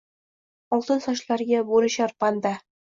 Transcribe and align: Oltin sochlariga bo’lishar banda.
Oltin 0.79 1.05
sochlariga 1.09 1.63
bo’lishar 1.71 2.19
banda. 2.23 2.59